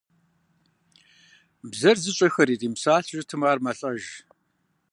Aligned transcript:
Бзэр 1.69 1.97
зыщӀэхэр 2.03 2.49
иримыпсалъэу 2.53 3.07
щытмэ, 3.25 3.45
ар 3.51 3.59
мэлӀэж. 3.65 4.03